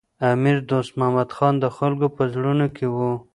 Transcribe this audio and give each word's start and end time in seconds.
امیر 0.31 0.57
دوست 0.69 0.91
محمد 0.99 1.29
خان 1.35 1.53
د 1.59 1.65
خلکو 1.77 2.07
په 2.15 2.23
زړونو 2.33 2.67
کي 2.75 2.87
و. 2.93 2.97